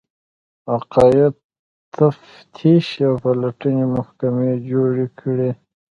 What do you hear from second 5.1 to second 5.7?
کړې